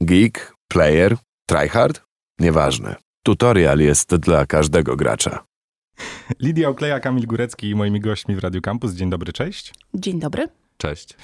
[0.00, 1.16] Geek, player,
[1.46, 2.02] tryhard?
[2.38, 2.96] Nieważne.
[3.22, 5.44] Tutorial jest dla każdego gracza.
[6.40, 8.92] Lidia Okleja, Kamil Górecki i moimi gośćmi w Radio Campus.
[8.92, 9.74] Dzień dobry, cześć.
[9.94, 10.48] Dzień dobry.
[10.76, 11.16] Cześć.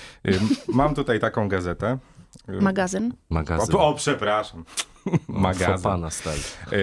[0.68, 1.98] Mam tutaj taką gazetę.
[2.48, 3.14] Magazyn.
[3.30, 3.76] Magazyn.
[3.76, 4.64] O, o przepraszam.
[5.28, 5.90] Magazyn.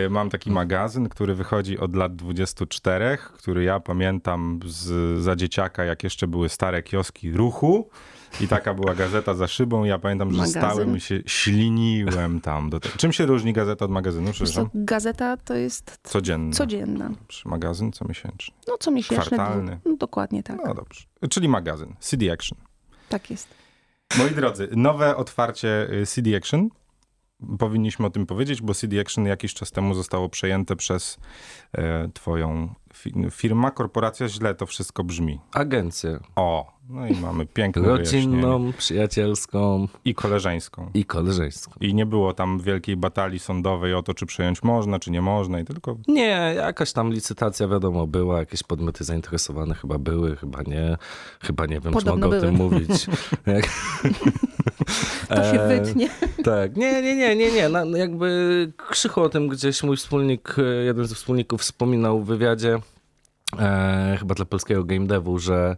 [0.09, 6.03] Mam taki magazyn, który wychodzi od lat 24, który ja pamiętam z, za dzieciaka, jak
[6.03, 7.89] jeszcze były stare kioski ruchu.
[8.41, 9.83] I taka była gazeta za szybą.
[9.83, 10.61] Ja pamiętam, że Magazyn?
[10.61, 12.69] stałem i się śliniłem tam.
[12.69, 12.97] Do tego.
[12.97, 14.33] Czym się różni gazeta od magazynu?
[14.33, 16.53] Co, gazeta to jest Codzienna.
[16.55, 17.09] codzienna.
[17.45, 18.53] Magazyn comiesięczny.
[18.67, 19.25] No co miesięczne.
[19.37, 19.79] Kwartalny.
[19.85, 20.57] No, dokładnie tak.
[20.65, 21.01] No dobrze.
[21.29, 21.95] Czyli magazyn.
[21.99, 22.57] CD Action.
[23.09, 23.47] Tak jest.
[24.17, 26.69] Moi drodzy, nowe otwarcie y, CD Action.
[27.59, 31.17] Powinniśmy o tym powiedzieć, bo CD Action jakiś czas temu zostało przejęte przez
[31.77, 34.27] e, twoją fi firma, korporacja.
[34.27, 35.39] Źle to wszystko brzmi.
[35.53, 37.87] Agencję O, no i mamy wyjaśnienie.
[37.87, 40.89] rodzinną, przyjacielską I koleżeńską.
[40.93, 41.71] i koleżeńską.
[41.81, 45.59] I nie było tam wielkiej batalii sądowej o to, czy przejąć można, czy nie można.
[45.59, 50.97] I tylko Nie, jakaś tam licytacja wiadomo była, jakieś podmioty zainteresowane chyba były, chyba nie.
[51.41, 52.37] Chyba nie wiem, Podobno czy mogę były.
[52.37, 53.05] o tym mówić.
[55.27, 56.09] To się E, wytnie.
[56.43, 57.69] Tak, nie, nie, nie, nie, nie.
[57.69, 62.79] No, jakby krzycho o tym gdzieś mój wspólnik, e, jeden ze wspólników wspominał w wywiadzie,
[63.59, 65.77] e, chyba dla polskiego game devu, że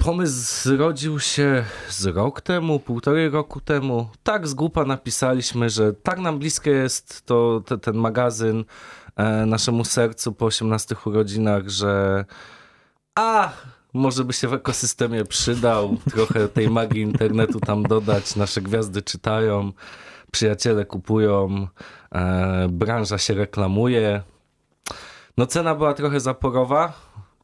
[0.00, 4.08] pomysł zrodził się z rok temu, półtorej roku temu.
[4.22, 8.64] Tak z głupa napisaliśmy, że tak nam bliskie jest to, te, ten magazyn
[9.16, 12.24] e, naszemu sercu po 18 urodzinach, że
[13.14, 13.52] a,
[13.94, 19.72] może by się w ekosystemie przydał, trochę tej magii internetu tam dodać, nasze gwiazdy czytają,
[20.32, 21.66] przyjaciele kupują,
[22.12, 24.22] e, branża się reklamuje.
[25.36, 26.92] No cena była trochę zaporowa,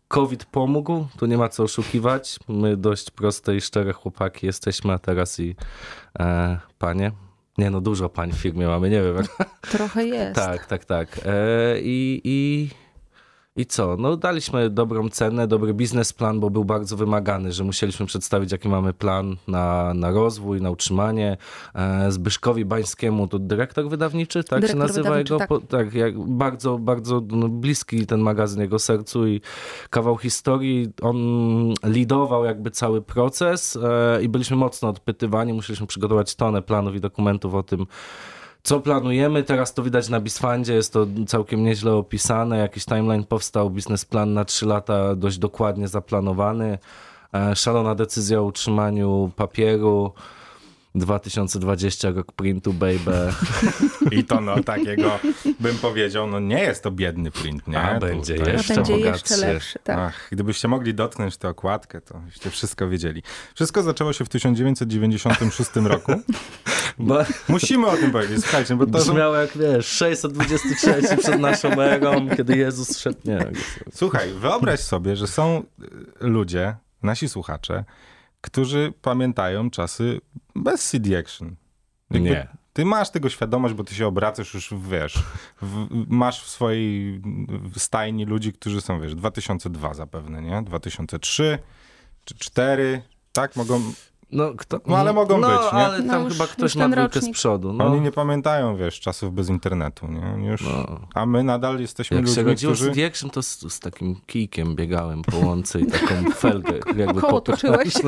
[0.09, 4.99] COVID pomógł, tu nie ma co oszukiwać, my dość proste i szczere chłopaki jesteśmy, a
[4.99, 5.57] teraz i
[6.19, 7.12] e, panie.
[7.59, 9.17] Nie no, dużo pań w firmie mamy, nie wiem.
[9.61, 10.34] Trochę jest.
[10.34, 11.21] Tak, tak, tak.
[11.25, 12.69] E, i, i,
[13.57, 13.97] I co?
[13.99, 18.93] No daliśmy dobrą cenę, dobry biznesplan, bo był bardzo wymagany, że musieliśmy przedstawić, jaki mamy
[18.93, 21.37] plan na, na rozwój, na utrzymanie.
[21.75, 25.39] E, Zbyszkowi Bańskiemu, to dyrektor wydawniczy, tak się Dyrektor nazywa wydawniczy, jego?
[25.39, 25.49] tak.
[25.49, 29.41] Po, tak, jak bardzo, bardzo no, bliski ten magazyn jego sercu i
[29.91, 30.93] kawał historii.
[31.03, 31.16] On
[31.84, 35.53] lidował jakby cały proces e, i byliśmy mocno odpytywani.
[35.53, 37.87] Musieliśmy przygotować tonę planów i dokumentów o tym,
[38.66, 39.43] co planujemy.
[39.43, 42.59] Teraz to widać na Bisfandzie, jest to całkiem nieźle opisane.
[42.59, 46.78] Jakiś timeline powstał, biznesplan na 3 lata dość dokładnie zaplanowany.
[47.34, 50.12] E, Szalona decyzja o utrzymaniu papieru.
[50.99, 53.33] 2020 rok printu, baby.
[54.11, 55.19] I to no takiego
[55.61, 57.81] bym powiedział, no nie jest to biedny print, nie?
[57.81, 59.34] A będzie to A jeszcze będzie bogatszy.
[59.34, 59.99] jeszcze lepszy, tak.
[59.99, 63.23] Ach, gdybyście mogli dotknąć tę okładkę, to byście wszystko wiedzieli.
[63.55, 66.12] Wszystko zaczęło się w 1996 roku.
[66.99, 67.19] Bo
[67.49, 69.13] Musimy o tym powiedzieć, słuchajcie, bo to są...
[69.13, 73.19] brzmiało jak wiesz, 623 przed naszą erą, kiedy Jezus szedł.
[73.25, 73.39] Nie,
[73.93, 75.63] Słuchaj, wyobraź sobie, że są
[76.21, 77.84] ludzie, nasi słuchacze,
[78.41, 80.20] którzy pamiętają czasy
[80.54, 81.56] bez CD Action.
[82.10, 82.48] Jakby Nie.
[82.72, 85.14] Ty masz tego świadomość, bo ty się obracasz już, wiesz,
[85.62, 87.22] w, masz w swojej
[87.76, 90.62] stajni ludzi, którzy są, wiesz, 2002 zapewne, nie?
[90.62, 91.58] 2003
[92.24, 93.02] czy 4,
[93.32, 93.56] tak?
[93.56, 93.92] Mogą,
[94.32, 95.87] No, kto, No, ale mogą no, być, nie?
[95.87, 97.72] ale No tam już- chyba ktoś ma dwójkę z przodu.
[97.72, 97.87] No.
[97.87, 100.47] oni nie pamiętają, wiesz, czasów bez internetu, nie?
[100.47, 101.00] Już, No.
[101.14, 102.92] A my nadal jesteśmy Jak się ludźmi, rodziło którzy...
[102.92, 107.41] z większym, to z, z takim kijkiem biegałem po łące i taką felgę jakby Koło
[107.41, 107.94] toczyłeś.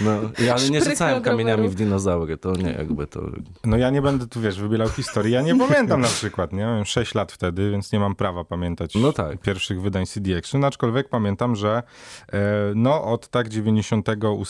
[0.00, 0.10] No,
[0.44, 3.20] i- ale nie rzucałem kamieniami w dinozaury, to nie jakby to...
[3.64, 5.32] No ja nie będę tu, wiesz, wybielał historii.
[5.32, 6.58] Ja nie pamiętam na przykład, nie?
[6.58, 9.40] Miałem 6 lat wtedy, więc nie mam prawa pamiętać No tak.
[9.40, 11.82] pierwszych wydań CD Action, aczkolwiek pamiętam, że
[12.32, 12.38] e,
[12.74, 13.48] no od tak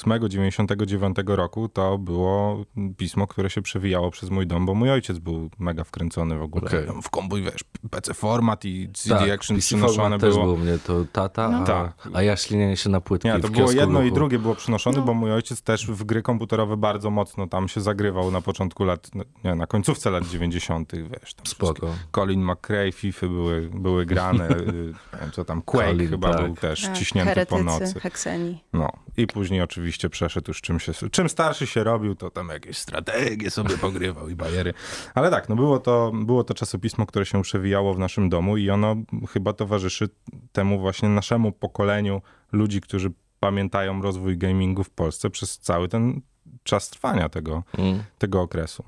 [0.04, 2.64] 98-99 roku to było
[2.96, 6.70] pismo, które się przewijało przez mój dom, bo mój ojciec był mega wkręcony w ogóle.
[6.86, 10.56] Tam w kombuj, wiesz, PC format i CD tak, Action PC przynoszone format też było.
[10.56, 11.58] mnie, to tata, No.
[11.58, 12.08] a, Tak.
[12.14, 14.14] a ja ślinienie się na płytki Nie, w to było jedno i ruchu.
[14.14, 15.04] drugie było przynoszone, No.
[15.04, 19.10] bo mój ojciec też w gry komputerowe bardzo mocno tam się zagrywał na początku lat,
[19.14, 21.34] no, nie, na końcówce lat 90., wiesz.
[21.34, 21.88] Tam Spoko.
[22.12, 26.44] Colin McRae, FIFA były, były grane, y, nie wiem, co tam, Quake Colin, chyba tak.
[26.46, 28.00] był też Tak, ciśnięty po nocy.
[28.00, 28.64] hekseni.
[28.72, 32.78] No i później oczywiście przeszedł już czym się, czym starszy się robił, to tam jakieś
[32.78, 34.74] strategie sobie pogrywał i bajery.
[35.14, 38.70] Ale tak, no było to, było to czasopismo, które się przewijało w naszym domu i
[38.70, 38.96] ono
[39.32, 40.08] chyba towarzyszy
[40.52, 46.20] temu właśnie naszemu pokoleniu ludzi, którzy pamiętają rozwój gamingu w Polsce przez cały ten
[46.62, 48.02] czas trwania tego, Mm.
[48.18, 48.84] tego okresu.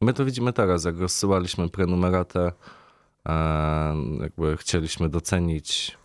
[0.00, 2.52] My to widzimy teraz, jak rozsyłaliśmy prenumeratę,
[3.28, 5.98] e, jakby chcieliśmy docenić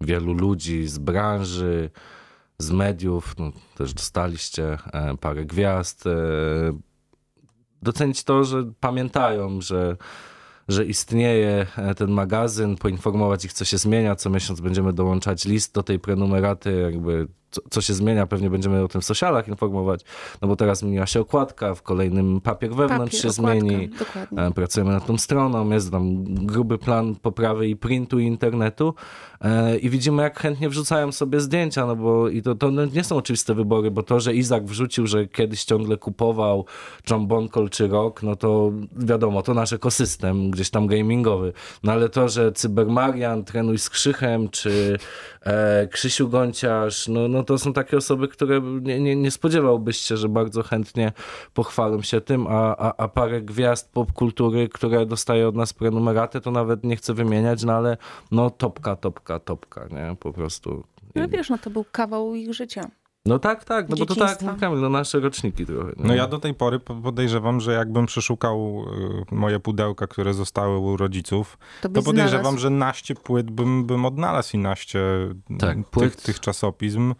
[0.00, 1.90] wielu ludzi z branży,
[2.58, 6.06] z mediów, no, też dostaliście e, parę gwiazd.
[6.06, 6.10] E,
[7.82, 9.96] docenić to, że pamiętają, że
[10.68, 14.16] że istnieje e, ten magazyn, poinformować ich, co się zmienia.
[14.16, 17.28] Co miesiąc będziemy dołączać list do tej prenumeraty, jakby
[17.70, 20.00] co, się zmienia, pewnie będziemy o tym w socialach informować,
[20.42, 23.88] no bo teraz zmieniła się okładka, w kolejnym papier wewnątrz Papier, się okładka, zmieni.
[23.88, 24.42] Dokładnie.
[24.42, 28.94] E, Pracujemy nad tą stroną, jest tam gruby plan poprawy i printu i internetu
[29.40, 33.16] e, i widzimy, jak chętnie wrzucają sobie zdjęcia, no bo i to, to nie są
[33.16, 36.64] oczywiste wybory, bo to, że Izak wrzucił, że kiedyś ciągle kupował
[37.10, 37.28] John
[37.70, 42.52] czy Rock, no to wiadomo, to nasz ekosystem gdzieś tam gamingowy, no ale to, że
[42.52, 44.98] Cybermarian, Trenuj z Krzychem, czy
[45.42, 50.16] e, Krzysiu Gonciarz, no, no to są takie osoby, które nie, nie, nie spodziewałbyś się,
[50.16, 51.12] że bardzo chętnie
[51.54, 56.50] pochwalą się tym, a, a, a parę gwiazd popkultury, które dostaje od nas prenumeratę, to
[56.50, 57.96] nawet nie chcę wymieniać, no ale
[58.30, 60.16] no topka, topka, topka, nie?
[60.20, 60.84] Po prostu.
[61.14, 62.90] No wiesz, no to był kawał ich życia.
[63.26, 64.60] No tak, tak, no bo to tak, Dzieciństwa.
[64.60, 65.88] Kamil, no nasze roczniki trochę.
[65.96, 66.04] nie?
[66.08, 68.84] No ja do tej pory po- podejrzewam, że jakbym przeszukał
[69.30, 72.58] y, moje pudełka, które zostały u rodziców, To, to podejrzewam, znalazł.
[72.58, 75.00] że naście płyt bym, bym odnalazł i naście
[75.58, 76.22] Tak, tych, płyt.
[76.22, 77.14] tych czasopism.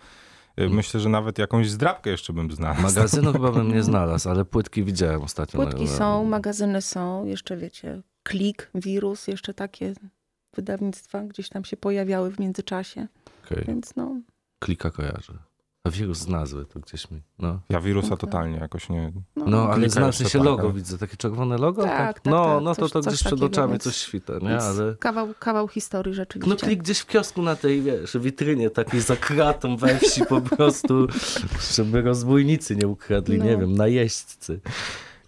[0.60, 2.82] Y, Myślę, że nawet jakąś zdrabkę jeszcze bym znalazł.
[2.82, 5.60] Magazynu chyba bym nie znalazł, ale płytki widziałem ostatnio.
[5.62, 9.92] Płytki na- są, magazyny są, jeszcze wiecie, Klik, Wirus, jeszcze takie
[10.56, 13.06] wydawnictwa gdzieś tam się pojawiały w międzyczasie,
[13.44, 14.20] Okej, więc no,
[14.58, 15.32] Klika kojarzę.
[15.86, 17.60] A wirus z nazwy to gdzieś mi, no.
[17.68, 18.18] Ja wirusa Okej.
[18.18, 19.12] totalnie jakoś nie...
[19.36, 21.82] no, No, ale znaczy się tak, logo ale- widzę, takie czerwone logo?
[21.82, 24.58] Tak, tak, No, tak, no to coś- to gdzieś przed oczami więc- coś świta, nie?
[24.58, 24.94] Ale...
[25.00, 26.50] kawał, kawał historii rzeczywiście.
[26.54, 30.40] No klik gdzieś w kiosku na tej, wiesz, witrynie takiej za kratą we wsi po
[30.40, 31.06] prostu,
[31.74, 33.44] żeby rozbójnicy nie ukradli, No.
[33.44, 34.60] nie wiem, najeźdźcy.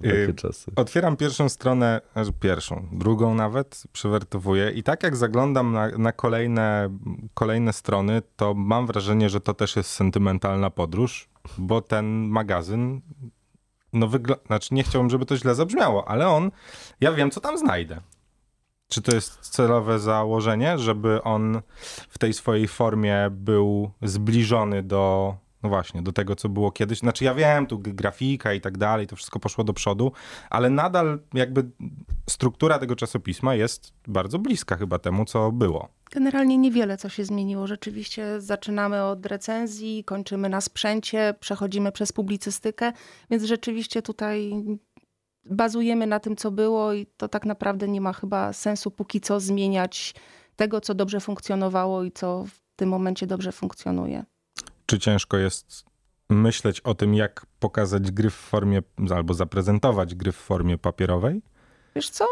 [0.02, 0.72] Takie Y, czasy.
[0.76, 6.98] Otwieram pierwszą stronę, znaczy pierwszą, drugą nawet, przewertowuję i tak jak zaglądam na, na kolejne,
[7.34, 11.28] kolejne strony, to mam wrażenie, że to też jest sentymentalna podróż,
[11.58, 13.00] bo ten magazyn,
[13.92, 16.50] no wygląda, znaczy nie chciałbym, żeby to źle zabrzmiało, ale on,
[17.00, 18.00] ja wiem, co tam znajdę.
[18.88, 21.62] Czy to jest celowe założenie, żeby on
[22.08, 26.98] w tej swojej formie był zbliżony do, no właśnie, do tego, co było kiedyś?
[26.98, 30.12] Znaczy ja wiem, tu grafika i tak dalej, to wszystko poszło do przodu,
[30.50, 31.70] ale nadal jakby
[32.30, 35.88] struktura tego czasopisma jest bardzo bliska chyba temu, co było.
[36.10, 37.66] Generalnie niewiele co się zmieniło.
[37.66, 42.92] Rzeczywiście zaczynamy od recenzji, kończymy na sprzęcie, przechodzimy przez publicystykę,
[43.30, 44.52] więc rzeczywiście tutaj
[45.44, 49.40] bazujemy na tym, co było i to tak naprawdę nie ma chyba sensu póki co
[49.40, 50.14] zmieniać
[50.56, 54.24] tego, co dobrze funkcjonowało i co w tym momencie dobrze funkcjonuje.
[54.90, 55.84] Czy ciężko jest
[56.28, 58.82] myśleć o tym, jak pokazać gry w formie,
[59.14, 61.42] albo zaprezentować gry w formie papierowej?
[61.96, 62.26] Wiesz co?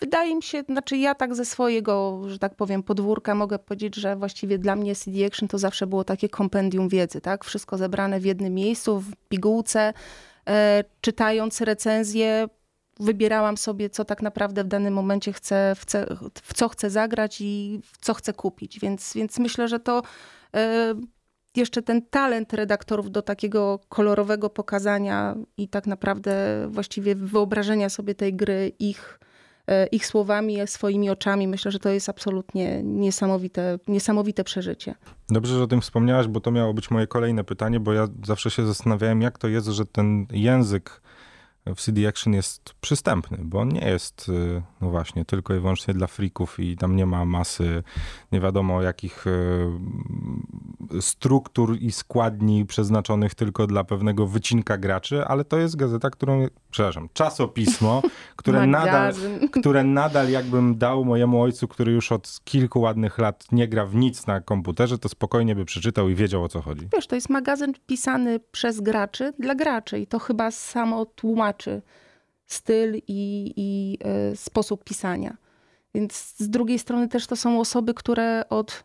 [0.00, 4.16] Wydaje mi się, znaczy ja tak ze swojego, że tak powiem, podwórka mogę powiedzieć, że
[4.16, 7.44] właściwie dla mnie CD Action to zawsze było takie kompendium wiedzy, tak?
[7.44, 9.92] Wszystko zebrane w jednym miejscu, w pigułce.
[10.48, 12.48] E, czytając recenzję,
[13.00, 16.06] wybierałam sobie, co tak naprawdę w danym momencie chcę, w, ce,
[16.42, 18.80] w co chcę zagrać i w co chcę kupić.
[18.80, 20.02] Więc, więc myślę, że to
[20.54, 20.94] e,
[21.56, 28.34] jeszcze ten talent redaktorów do takiego kolorowego pokazania i tak naprawdę właściwie wyobrażenia sobie tej
[28.34, 29.20] gry ich,
[29.66, 31.48] e, ich słowami, swoimi oczami.
[31.48, 34.94] Myślę, że to jest absolutnie niesamowite, niesamowite przeżycie.
[35.28, 38.50] Dobrze, że o tym wspomniałaś, bo to miało być moje kolejne pytanie, bo ja zawsze
[38.50, 41.00] się zastanawiałem, jak to jest, że ten język
[41.74, 45.94] w CD Action jest przystępny, bo on nie jest, y, no właśnie, tylko i wyłącznie
[45.94, 47.82] dla freaków i tam nie ma masy
[48.32, 49.70] nie wiadomo jakich y,
[51.00, 57.08] struktur i składni przeznaczonych tylko dla pewnego wycinka graczy, ale to jest gazeta, którą, przepraszam,
[57.12, 58.02] czasopismo,
[58.36, 59.12] które nadal
[59.50, 63.94] które nadal jakbym dał mojemu ojcu, który już od kilku ładnych lat nie gra w
[63.94, 66.88] nic na komputerze, to spokojnie by przeczytał i wiedział o co chodzi.
[66.92, 71.57] Wiesz, to jest magazyn pisany przez graczy dla graczy i to chyba samo tłumaczy
[72.46, 73.98] styl i, i
[74.32, 75.36] y, sposób pisania.
[75.94, 78.84] Więc z drugiej strony też to są osoby, które od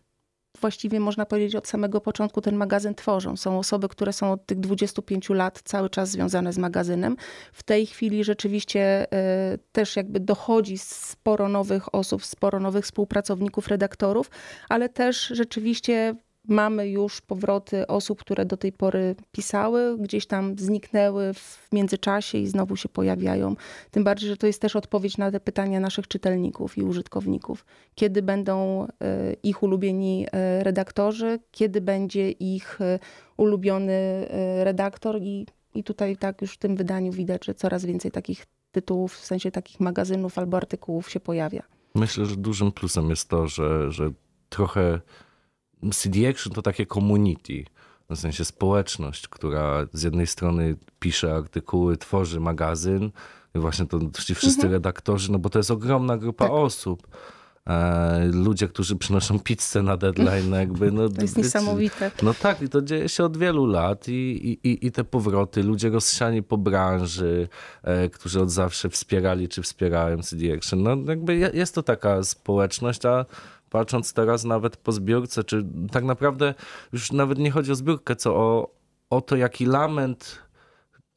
[0.61, 3.37] właściwie można powiedzieć od samego początku ten magazyn tworzą.
[3.37, 7.15] Są osoby, które są od tych 25 lat cały czas związane z magazynem.
[7.53, 9.05] W tej chwili rzeczywiście
[9.53, 14.29] y, też jakby dochodzi sporo nowych osób, sporo nowych współpracowników, redaktorów,
[14.69, 16.15] ale też rzeczywiście
[16.47, 22.47] mamy już powroty osób, które do tej pory pisały, gdzieś tam zniknęły w międzyczasie i
[22.47, 23.55] znowu się pojawiają.
[23.91, 27.65] Tym bardziej, że to jest też odpowiedź na te pytania naszych czytelników i użytkowników.
[27.95, 32.99] Kiedy będą e, ich ulubieni e, redaktorzy, kiedy będzie ich e,
[33.37, 33.93] ulubiony
[34.63, 35.45] redaktor i,
[35.75, 39.51] i tutaj tak już w tym wydaniu widać, że coraz więcej takich tytułów, w sensie
[39.51, 41.63] takich magazynów albo artykułów się pojawia.
[41.95, 44.11] Myślę, że dużym plusem jest to, że, że
[44.49, 45.01] trochę
[45.91, 47.65] CD Action to takie community.
[48.09, 53.11] w sensie społeczność, która z jednej strony pisze artykuły, tworzy magazyn,
[53.55, 54.73] i właśnie to ci wszyscy Mhm.
[54.73, 56.53] redaktorzy, no bo to jest ogromna grupa Tak.
[56.53, 57.07] osób.
[57.67, 60.91] E, ludzie, którzy przynoszą pizzę na deadline, no jakby.
[60.91, 62.11] No, To jest wiecie, niesamowite.
[62.23, 65.89] No tak, i to dzieje się od wielu lat i, i, i- te powroty, ludzie
[65.89, 67.47] rozsiani po branży,
[67.83, 70.83] e, którzy od zawsze wspierali czy wspierają CD Action.
[70.83, 73.25] No jakby je- jest to taka społeczność, a
[73.73, 76.53] patrząc teraz nawet po zbiórce, czy tak naprawdę
[76.91, 78.69] już nawet nie chodzi o zbiórkę, co o,
[79.09, 80.41] o to, jaki lament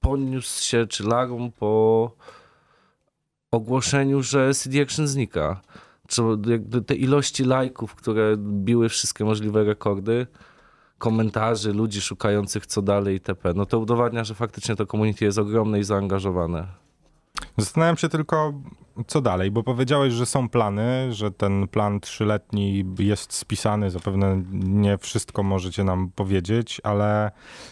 [0.01, 2.11] poniósł się, czy larum po
[3.51, 5.61] ogłoszeniu, że CD Action znika.
[6.09, 6.23] Czy
[6.87, 10.27] te ilości lajków, które biły wszystkie możliwe rekordy,
[10.99, 13.53] komentarzy, ludzi szukających co dalej itp.
[13.55, 16.86] No to udowadnia, że faktycznie to community jest ogromne i zaangażowane.
[17.57, 18.53] Zastanawiam się tylko,
[19.07, 24.99] co dalej, bo powiedziałeś, że są plany, że ten plan trzyletni jest spisany, zapewne nie
[24.99, 27.31] wszystko możecie nam powiedzieć, ale,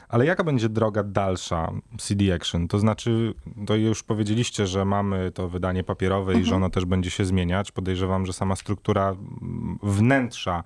[0.08, 2.68] ale jaka będzie droga dalsza CD Action?
[2.68, 3.34] To znaczy,
[3.66, 7.72] to już powiedzieliście, że mamy to wydanie papierowe i że ono też będzie się zmieniać.
[7.72, 9.16] Podejrzewam, że sama struktura
[9.82, 10.64] wnętrza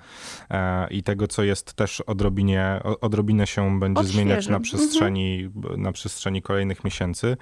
[0.51, 4.63] e, i tego, co jest też odrobinie, odrobinę się będzie zmieniać na Mhm.
[4.63, 7.37] przestrzeni, na przestrzeni kolejnych miesięcy.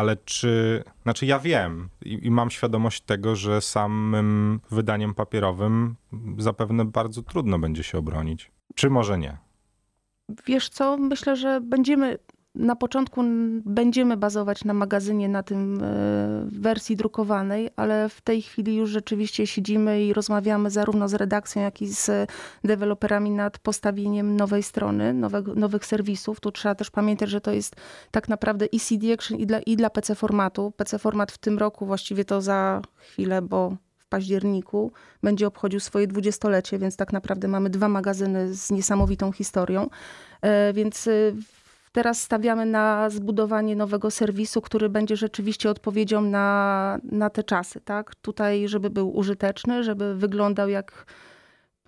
[0.00, 5.96] Ale czy, znaczy ja wiem i, i mam świadomość tego, że samym wydaniem papierowym
[6.38, 8.50] zapewne bardzo trudno będzie się obronić.
[8.74, 9.38] Czy może nie?
[10.46, 12.18] Wiesz co, myślę, że będziemy
[12.54, 13.22] na początku
[13.64, 19.46] będziemy bazować na magazynie, na tym e, wersji drukowanej, ale w tej chwili już rzeczywiście
[19.46, 22.30] siedzimy i rozmawiamy zarówno z redakcją, jak i z
[22.64, 26.40] deweloperami nad postawieniem nowej strony, nowego, nowych serwisów.
[26.40, 27.76] Tu trzeba też pamiętać, że to jest
[28.10, 30.72] tak naprawdę i CD Action i dla, i dla PC formatu.
[30.76, 34.92] PC format w tym roku, właściwie to za chwilę, bo w październiku
[35.22, 39.88] będzie obchodził swoje dwudziestolecie, więc tak naprawdę mamy dwa magazyny z niesamowitą historią.
[40.42, 41.34] E, Więc y,
[41.92, 47.80] teraz stawiamy na zbudowanie nowego serwisu, który będzie rzeczywiście odpowiedzią na, na te czasy.
[47.80, 48.14] Tak?
[48.14, 51.06] Tutaj, żeby był użyteczny, żeby wyglądał jak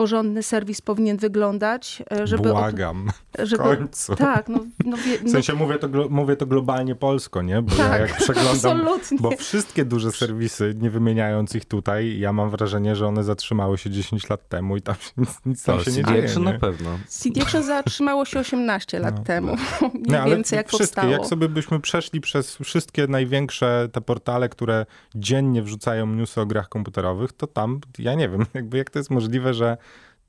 [0.03, 2.03] porządny serwis powinien wyglądać.
[2.13, 4.17] e, Żeby Błagam, w żeby, końcu.
[4.17, 7.63] Tak, no, no, wie, W no sensie mówię to, glo- mówię to globalnie polsko, nie?
[7.63, 9.19] Bo ja Tak, jak przeglądam, absolutnie.
[9.21, 13.91] bo wszystkie duże serwisy, nie wymieniając ich tutaj, ja mam wrażenie, że one zatrzymały się
[13.91, 16.25] 10 lat temu i tam się, nic, nic tam To się nie CD dzieje.
[16.25, 16.53] Action nie?
[16.53, 16.91] na pewno.
[17.09, 19.25] CD Action zatrzymało się 18 lat No.
[19.25, 19.57] temu.
[19.83, 21.13] Mniej Nie, ale więcej jak wszystkie, powstało.
[21.13, 26.69] jak sobie byśmy przeszli przez wszystkie największe te portale, które dziennie wrzucają newsy o grach
[26.69, 29.77] komputerowych, to tam, ja nie wiem, jakby jak to jest możliwe, że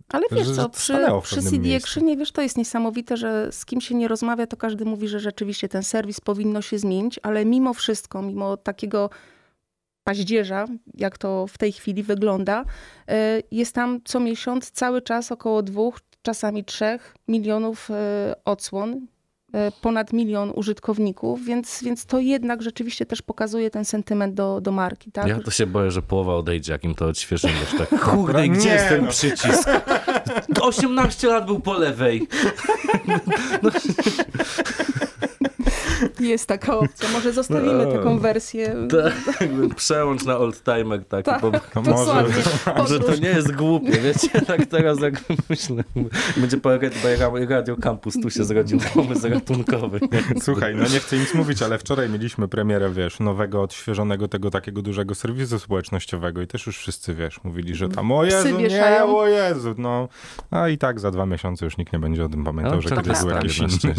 [0.10, 0.94] Ale wiesz co, przy,
[1.24, 1.76] przy CD.
[1.76, 5.20] Actionie, wiesz, to jest niesamowite, że z kim się nie rozmawia, to każdy mówi, że
[5.20, 9.10] rzeczywiście ten serwis powinno się zmienić, ale mimo wszystko, mimo takiego
[10.04, 12.66] paździerza, jak to w tej chwili wygląda,
[13.08, 19.08] e, jest tam co miesiąc cały czas około dwóch, czasami trzech milionów e, odsłon,
[19.82, 25.12] ponad milion użytkowników, więc, więc to jednak rzeczywiście też pokazuje ten sentyment do, do marki.
[25.12, 25.28] Tak?
[25.28, 27.54] Ja to się boję, że połowa odejdzie, jak im to odświeżymy.
[27.54, 29.12] Już tak, kurde, gdzie Nie, jest ten no.
[29.12, 29.70] przycisk?
[30.62, 32.28] 18 lat był po lewej.
[36.20, 37.10] Jest taka opcja.
[37.10, 37.92] Może zostawimy No.
[37.92, 38.76] taką wersję.
[39.26, 41.24] Tak, przełącz na oldtimer taki.
[41.24, 41.42] Tak.
[41.42, 41.82] Bo, no
[42.78, 44.30] może, to nie jest głupie, wiecie?
[44.48, 45.14] Tak teraz jak
[45.50, 45.84] myślę,
[46.38, 46.90] będzie po Radio,
[47.50, 50.00] Radio Campus tu się zrodził pomysł ratunkowy.
[50.12, 50.42] Nie?
[50.42, 54.82] Słuchaj, no nie chcę nic mówić, ale wczoraj mieliśmy premierę, wiesz, nowego, odświeżonego tego takiego
[54.82, 59.28] dużego serwisu społecznościowego i też już wszyscy, wiesz, mówili, że tam o Jezu, nie, o
[59.28, 60.08] Jezu, no.
[60.52, 62.90] A i tak za dwa miesiące już nikt nie będzie o tym pamiętał, No, że
[62.90, 63.94] to kiedyś był jakiś inny.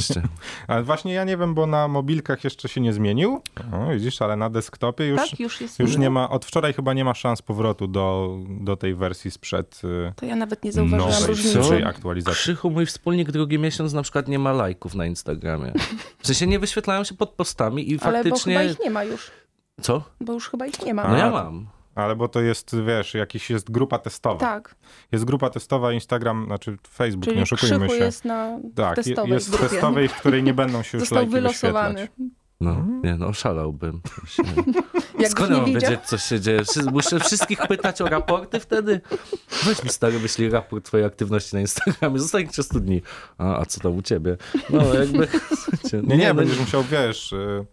[0.68, 3.40] Ale właśnie ja nie wiem, bo na mobilkach jeszcze się nie zmienił,
[3.72, 5.78] o, widzisz, ale na desktopie już, Tak, już jest.
[5.78, 9.80] już nie ma, od wczoraj chyba nie ma szans powrotu do, do tej wersji sprzed
[9.84, 11.86] y, To ja nawet nie zauważyłam nowej, różnicy.
[11.86, 12.38] aktualizacji.
[12.40, 15.72] Krzychu, mój wspólnik drugi miesiąc na przykład nie ma lajków na Instagramie.
[16.18, 18.58] W sensie nie wyświetlają się pod postami i Ale bo faktycznie...
[18.58, 19.30] chyba ich nie ma już.
[19.80, 20.02] Co?
[20.20, 21.02] Bo już chyba ich nie ma.
[21.08, 21.66] No A, ja mam.
[21.94, 24.40] Ale bo to jest, wiesz, jakiś jest grupa testowa.
[24.40, 24.74] Tak,
[25.12, 28.04] Jest grupa testowa, Instagram, znaczy Facebook, nie czyli oszukujmy Krzychu się.
[28.04, 29.68] jest na tak, testowej jest w grupie.
[29.68, 31.94] testowej, w której nie będą się już Został lajki wylosowany.
[31.94, 32.28] wyświetlać.
[32.60, 34.00] No, nie no, oszalałbym.
[35.12, 36.62] Jakbyś Skąd nie mam widział, wiedzieć, co się dzieje?
[36.92, 39.00] Muszę wszystkich pytać o raporty wtedy?
[39.64, 42.18] Weź mi stary, wyślij raport twojej aktywności na Instagramie.
[42.18, 43.02] Zostań 30 dni.
[43.38, 44.36] A, a co tam u ciebie?
[44.70, 45.28] No jakby...
[46.02, 47.66] Nie, nie, no, będziesz musiał, wiesz, y,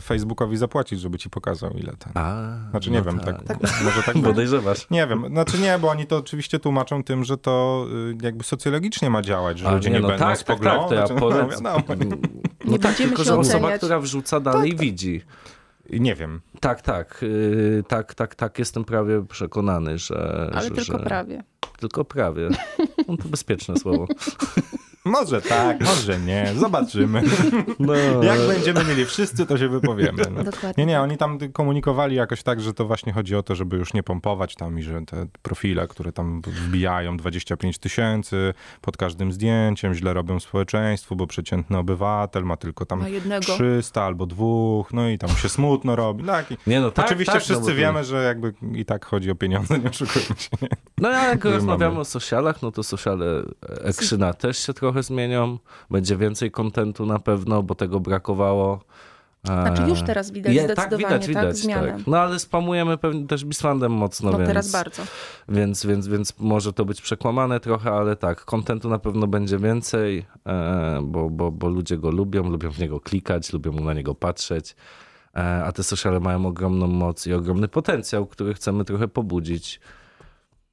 [0.00, 2.12] Facebookowi zapłacić, żeby ci pokazał ile ten.
[2.14, 4.14] A, Znaczy nie no wiem, tak, może tak.
[4.24, 4.90] Podejrzewasz.
[4.90, 7.86] Nie wiem, znaczy nie, bo oni to oczywiście tłumaczą tym, że to
[8.20, 11.08] y, jakby socjologicznie ma działać, że A, ludzie nie, no będą tak, tak, spoglądać.
[11.08, 12.16] tak, to ja no, wiadomo,
[12.64, 13.78] No Nie tak, będziemy tylko że osoba, oceniać.
[13.78, 15.22] która wrzuca dalej widzi.
[15.90, 16.40] nie wiem.
[16.60, 20.50] Tak, tak, yy, tak, tak, tak, jestem prawie przekonany, że...
[20.52, 21.04] ale że, tylko że...
[21.04, 21.44] prawie.
[21.78, 22.48] Tylko prawie.
[23.08, 24.06] No to bezpieczne słowo.
[25.04, 27.22] Może tak, może nie, zobaczymy.
[27.78, 30.22] No, Jak będziemy mieli wszyscy, to się wypowiemy.
[30.30, 30.44] No.
[30.44, 30.74] Dokładnie.
[30.84, 33.94] Nie, nie, oni tam komunikowali jakoś tak, że to właśnie chodzi o to, żeby już
[33.94, 39.94] nie pompować tam i że te profile, które tam wbijają 25 tysięcy pod każdym zdjęciem,
[39.94, 43.40] źle robią społeczeństwu, bo przeciętny obywatel ma tylko tam Ma jednego.
[43.54, 46.24] 300 albo dwóch, no i tam się smutno robi.
[46.24, 49.30] Tak, Nie no, tak, Oczywiście tak, no wszyscy to- wiemy, że jakby i tak chodzi
[49.30, 50.48] o pieniądze, nie oszukujmy się.
[50.62, 50.68] Nie?
[50.98, 51.56] No jak Mamy.
[51.56, 53.24] rozmawiamy o socialach, no to sociale
[53.84, 55.58] Ekrzyna też się trochę zmienią.
[55.90, 58.80] Będzie więcej kontentu na pewno, bo tego brakowało.
[59.44, 61.92] E, Znaczy już teraz widać Je- zdecydowanie, tak, widać, tak, widać, zmianę.
[61.92, 62.06] tak.
[62.06, 65.02] No ale spamujemy pewnie też Bisfandem mocno, No więc, teraz bardzo.
[65.48, 70.26] więc, więc, więc może to być przekłamane trochę, ale tak, kontentu na pewno będzie więcej,
[70.46, 74.76] e, bo, bo, bo ludzie go lubią, lubią w niego klikać, lubią na niego patrzeć.
[75.36, 79.80] E, a te sociale mają ogromną moc i ogromny potencjał, który chcemy trochę pobudzić.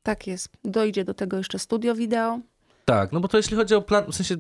[0.03, 0.49] Tak jest.
[0.63, 2.39] Dojdzie do tego jeszcze studio wideo.
[2.89, 4.35] Tak, no bo to jeśli chodzi o plan, w sensie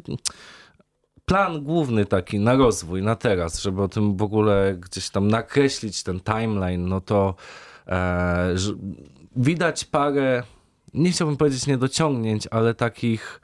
[1.25, 6.03] plan główny taki na rozwój, na teraz, żeby o tym w ogóle gdzieś tam nakreślić
[6.03, 7.35] ten timeline, no to
[7.87, 8.55] e,
[9.35, 10.43] widać parę,
[10.93, 13.41] nie chciałbym powiedzieć niedociągnięć, ale takich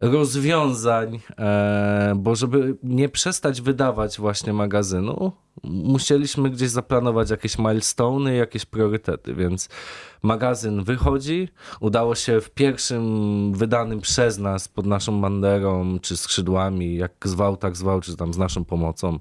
[0.00, 5.32] rozwiązań, e, bo żeby nie przestać wydawać właśnie magazynu,
[5.64, 9.68] musieliśmy gdzieś zaplanować jakieś milestone'y, jakieś priorytety, więc
[10.22, 11.48] magazyn wychodzi.
[11.80, 17.76] Udało się w pierwszym wydanym przez nas pod naszą banderą, czy skrzydłami, jak zwał, tak
[17.76, 19.18] zwał, czy tam z naszą pomocą,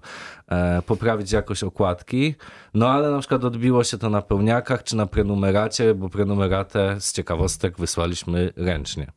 [0.48, 2.36] e, poprawić jakość okładki.
[2.74, 7.14] No ale na przykład odbiło się to na pełniakach, czy na prenumeracie, bo prenumeratę z
[7.14, 9.12] ciekawostek wysłaliśmy ręcznie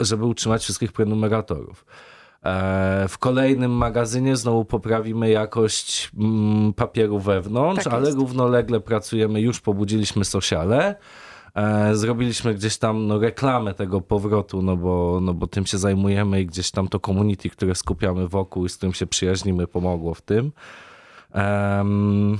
[0.00, 1.84] żeby utrzymać wszystkich prenumeratorów.
[2.44, 8.18] E, W kolejnym magazynie znowu poprawimy jakość mm, papieru wewnątrz, Tak ale jest.
[8.18, 10.94] równolegle pracujemy, już pobudziliśmy sociale.
[11.54, 16.40] E, Zrobiliśmy gdzieś tam no, reklamę tego powrotu, no bo, no bo tym się zajmujemy
[16.40, 20.22] i gdzieś tam to community, które skupiamy wokół i z którym się przyjaźnimy, pomogło w
[20.22, 20.52] tym.
[21.32, 22.38] Em,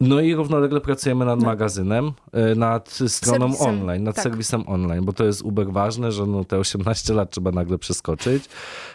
[0.00, 4.22] no i równolegle pracujemy nad magazynem, e, nad stroną Serwisem, online, nad tak.
[4.22, 8.44] serwisem online, bo to jest uber ważne, że no te 18 lat trzeba nagle przeskoczyć.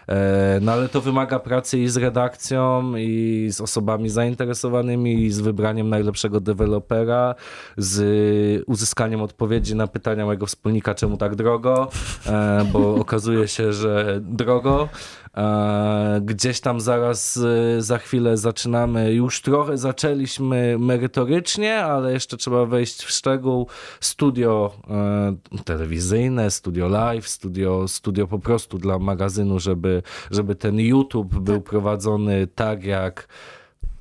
[0.08, 5.40] E, No ale to wymaga pracy i z redakcją, i z osobami zainteresowanymi, i z
[5.40, 7.36] wybraniem najlepszego dewelopera,
[7.78, 11.90] z uzyskaniem odpowiedzi na pytania mojego wspólnika, czemu tak drogo,
[12.26, 14.90] e, bo okazuje się, że drogo.
[15.38, 22.66] E, Gdzieś tam zaraz e, za chwilę zaczynamy, już trochę zaczęliśmy merytorycznie, ale jeszcze trzeba
[22.66, 23.68] wejść w szczegół.
[24.00, 31.36] Studio e, telewizyjne, studio live, studio, studio po prostu dla magazynu, żeby, żeby ten YouTube
[31.36, 33.28] był prowadzony tak jak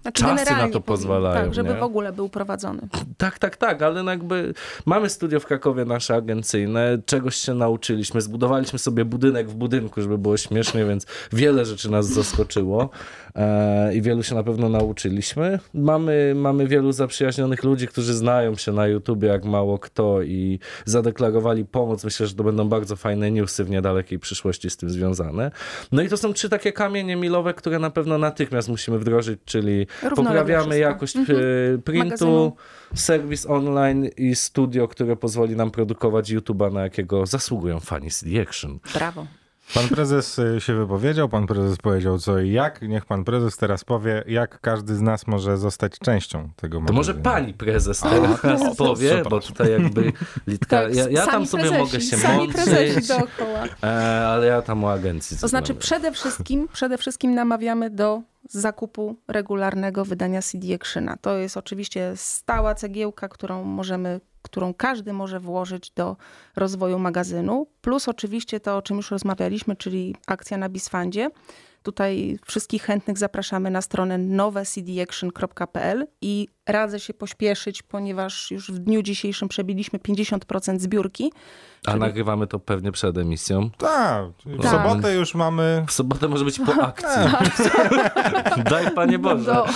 [0.02, 1.80] Znaczy Czasy na to pozwalają, Tak, żeby nie?
[1.80, 2.80] w ogóle był prowadzony.
[3.16, 4.54] Tak, tak, tak, ale no jakby
[4.86, 10.18] mamy studio w Krakowie nasze agencyjne, czegoś się nauczyliśmy, zbudowaliśmy sobie budynek w budynku, żeby
[10.18, 12.90] było śmiesznie, więc wiele rzeczy nas zaskoczyło
[13.34, 15.58] e, i wielu się na pewno nauczyliśmy.
[15.74, 21.64] Mamy, mamy wielu zaprzyjaźnionych ludzi, którzy znają się na YouTubie jak mało kto i zadeklarowali
[21.64, 22.04] pomoc.
[22.04, 25.50] Myślę, że to będą bardzo fajne newsy w niedalekiej przyszłości z tym związane.
[25.92, 29.86] No i to są trzy takie kamienie milowe, które na pewno natychmiast musimy wdrożyć, czyli
[30.16, 31.38] poprawiamy jakość Mhm.
[31.38, 32.52] e, printu, Magazynu.
[32.94, 38.78] serwis online i studio, które pozwoli nam produkować YouTube'a, na jakiego zasługują fani CD Action.
[38.94, 39.26] Brawo.
[39.74, 42.82] Pan prezes y, się wypowiedział, pan prezes powiedział co i jak.
[42.82, 46.96] Niech pan prezes teraz powie, jak każdy z nas może zostać częścią tego To magazynu.
[46.96, 48.10] może pani prezes A,
[48.42, 49.28] teraz to powie, super.
[49.30, 50.12] bo tutaj jakby
[50.46, 53.64] Litka, Tak, ja, ja tam sobie prezesi, mogę się Sami prezesi dookoła.
[53.82, 55.36] e, ale ja tam o agencji.
[55.38, 61.16] To znaczy przede wszystkim, przede wszystkim namawiamy do zakupu regularnego wydania CD Actiona.
[61.16, 66.16] To jest oczywiście stała cegiełka, którą możemy, którą każdy może włożyć do
[66.56, 67.66] rozwoju magazynu.
[67.80, 71.30] Plus oczywiście to, o czym już rozmawialiśmy, czyli akcja na Bisfandzie.
[71.82, 79.02] Tutaj wszystkich chętnych zapraszamy na stronę nowecdaction.pl i radzę się pośpieszyć, ponieważ już w dniu
[79.02, 81.32] dzisiejszym przebiliśmy 50% zbiórki.
[81.86, 83.70] A nagrywamy to pewnie przed emisją.
[83.78, 84.70] Tak, w Tak.
[84.70, 85.84] sobotę już mamy...
[85.88, 87.22] W sobotę może być po akcji.
[88.70, 89.44] Daj Panie Boże.
[89.44, 89.66] Do,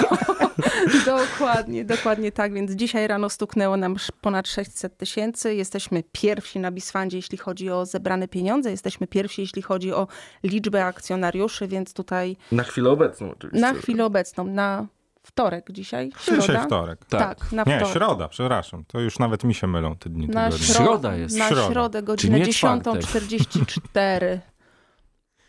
[1.07, 2.53] dokładnie, dokładnie tak.
[2.53, 5.55] Więc dzisiaj rano stuknęło nam ponad 600 tysięcy.
[5.55, 8.71] Jesteśmy pierwsi na Bisfandzie, jeśli chodzi o zebrane pieniądze.
[8.71, 10.07] Jesteśmy pierwsi, jeśli chodzi o
[10.43, 13.61] liczbę akcjonariuszy, więc tutaj Na chwilę obecną oczywiście.
[13.61, 14.87] na chwilę obecną, na
[15.23, 16.67] wtorek dzisiaj, Dzisiaj środa.
[16.67, 17.05] wtorek.
[17.05, 17.21] Tak.
[17.41, 17.95] Tak, na Nie, wtorek.
[17.95, 18.85] środa, przepraszam.
[18.85, 20.67] To już nawet mi się mylą te dni Na tygodnia.
[20.75, 21.37] śro- Środa jest.
[21.37, 21.69] Na Środa.
[21.73, 22.95] środę, godzinę nie czwartek.
[22.95, 24.39] 10.44.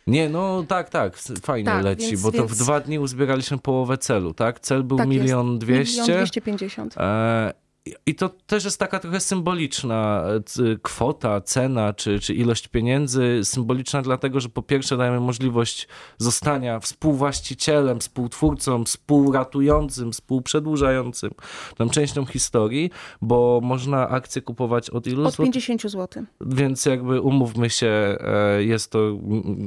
[0.07, 3.97] Nie, no tak, tak, fajnie Tak, leci, więc- bo to w dwa dni uzbieraliśmy połowę
[3.97, 4.59] celu, tak?
[4.59, 6.03] Cel był Tak milion Milion dwieście.
[6.13, 6.95] 250.
[7.87, 10.23] E, I to też jest taka trochę symboliczna
[10.81, 13.39] kwota, cena czy, czy ilość pieniędzy.
[13.43, 21.31] Symboliczna dlatego, że po pierwsze dajemy możliwość zostania współwłaścicielem, współtwórcą, współratującym, współprzedłużającym
[21.77, 26.25] tam częścią historii, bo można akcje kupować od ilu Od 50 zł.
[26.41, 28.99] Więc jakby umówmy się, e, jest to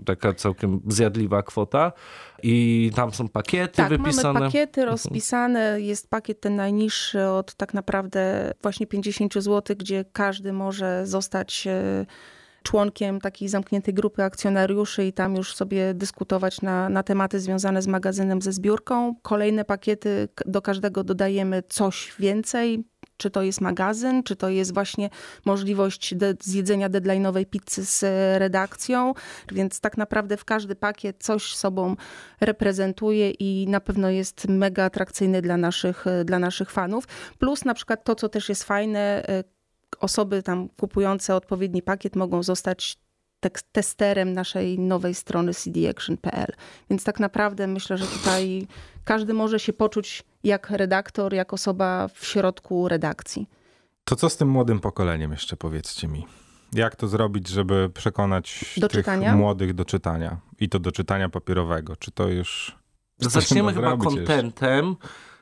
[0.05, 1.93] taka całkiem zjadliwa kwota
[2.43, 4.33] i tam są pakiety tak, wypisane.
[4.33, 5.81] mamy pakiety rozpisane.
[5.81, 12.07] Jest pakiet ten najniższy od tak naprawdę właśnie 50 zł, gdzie każdy może zostać e,
[12.63, 17.87] członkiem takiej zamkniętej grupy akcjonariuszy i tam już sobie dyskutować na, na tematy związane z
[17.87, 19.15] magazynem, ze zbiórką.
[19.23, 22.85] Kolejne pakiety, do każdego dodajemy coś więcej,
[23.19, 25.11] czy to jest magazyn, czy to jest właśnie
[25.45, 28.03] możliwość de zjedzenia deadline'owej pizzy z
[28.39, 29.15] redakcją,
[29.53, 31.97] więc tak naprawdę w każdy pakiet coś sobą
[32.41, 37.05] reprezentuje i na pewno jest mega atrakcyjny dla naszych, dla naszych fanów.
[37.39, 39.25] Plus na przykład to, co też jest fajne,
[40.01, 42.99] osoby tam kupujące odpowiedni pakiet mogą zostać
[43.73, 46.53] testerem naszej nowej strony cdaction.pl.
[46.91, 48.67] Więc tak naprawdę myślę, że tutaj
[49.05, 53.47] każdy może się poczuć jak redaktor, jak osoba w środku redakcji.
[54.05, 56.27] To co z tym młodym pokoleniem jeszcze powiedzcie mi?
[56.73, 59.37] Jak to zrobić, żeby przekonać do tych czytania?
[59.37, 60.41] młodych do czytania?
[60.61, 61.97] I to do czytania papierowego.
[61.97, 62.79] Czy to już...
[63.19, 64.97] Zaczniemy chyba kontentem,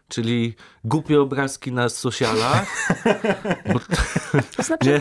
[0.08, 0.54] czyli
[0.84, 2.94] głupie obrazki na socialach.
[3.72, 3.80] Bo,
[4.56, 4.90] to znaczy...
[4.90, 5.00] Nie,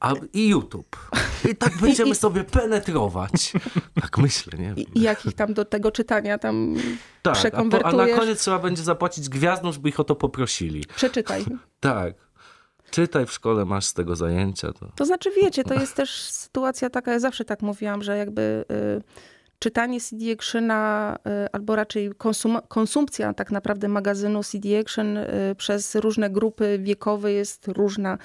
[0.00, 1.10] a, I YouTube.
[1.50, 3.52] I tak będziemy I, sobie penetrować.
[4.00, 4.74] Tak myślę, nie?
[4.94, 6.74] I, jak ich tam do tego czytania tam
[7.22, 8.00] tak, przekonwertujesz.
[8.00, 10.84] A, a na koniec trzeba będzie zapłacić gwiazdom, żeby ich o to poprosili.
[10.96, 11.44] Przeczytaj.
[11.80, 12.14] Tak.
[12.90, 14.72] Czytaj w szkole, masz z tego zajęcia.
[14.72, 18.64] To, to znaczy, wiecie, to jest też sytuacja taka, ja zawsze tak mówiłam, że jakby...
[18.70, 25.54] Y czytanie CD Actiona, y, albo raczej konsum konsumpcja tak naprawdę magazynu CD Action y,
[25.58, 28.18] przez różne grupy wiekowe jest różna,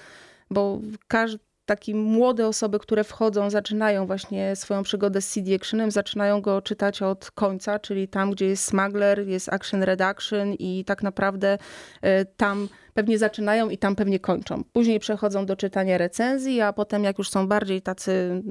[0.49, 6.41] bo każdy takie młode osoby, które wchodzą, zaczynają właśnie swoją przygodę z CD Actionem, zaczynają
[6.41, 11.57] go czytać od końca, czyli tam, gdzie jest Smuggler, jest Action Reduction i tak naprawdę
[12.05, 14.63] y, tam pewnie zaczynają i tam pewnie kończą.
[14.73, 18.43] Później przechodzą do czytania recenzji, a potem jak już są bardziej tacy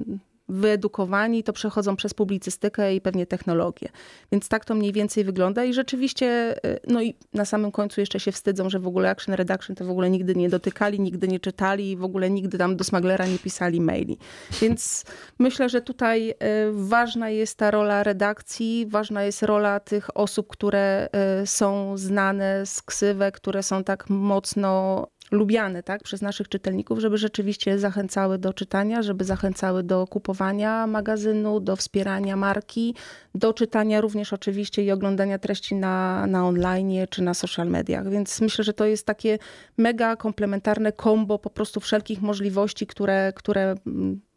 [0.50, 3.88] wyedukowani, to przechodzą przez publicystykę i pewnie technologię.
[4.32, 8.20] Więc tak to mniej więcej wygląda i rzeczywiście, y, no i na samym końcu jeszcze
[8.20, 11.40] się wstydzą, że w ogóle Action Reduction to w ogóle nigdy nie dotykali, nigdy nie
[11.40, 14.18] czytali i w ogóle nigdy tam do Smaglera nie pisali maili.
[14.60, 15.04] Więc
[15.38, 16.34] myślę, że tutaj y,
[16.72, 21.08] ważna jest ta rola redakcji, ważna jest rola tych osób, które
[21.42, 27.18] y, są znane z ksywek, które są tak mocno lubiane tak, przez naszych czytelników, żeby
[27.18, 32.94] rzeczywiście zachęcały do czytania, żeby zachęcały do kupowania magazynu, do wspierania marki,
[33.34, 38.10] do czytania również oczywiście i oglądania treści na, na online czy na social mediach.
[38.10, 39.38] Więc myślę, że to jest takie
[39.78, 43.74] mega komplementarne kombo po prostu wszelkich możliwości, które, które